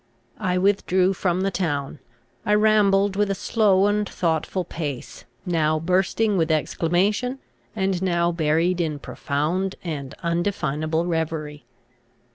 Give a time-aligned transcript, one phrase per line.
[0.39, 1.99] I withdrew from the town;
[2.43, 7.37] I rambled with a slow and thoughtful pace, now bursting with exclamation,
[7.75, 11.65] and now buried in profound and undefinable reverie.